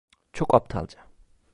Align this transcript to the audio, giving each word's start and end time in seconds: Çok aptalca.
Çok 0.33 0.53
aptalca. 0.55 1.03